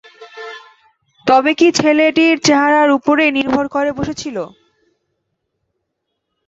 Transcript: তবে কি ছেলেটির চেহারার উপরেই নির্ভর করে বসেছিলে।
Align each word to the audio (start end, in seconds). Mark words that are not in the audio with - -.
তবে 1.27 1.51
কি 1.53 1.67
ছেলেটির 1.71 2.35
চেহারার 2.39 2.89
উপরেই 2.91 3.31
নির্ভর 3.31 3.65
করে 3.67 3.89
বসেছিলে। 3.91 4.43